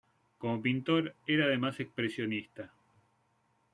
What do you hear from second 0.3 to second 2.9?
Como pintor era además expresionista.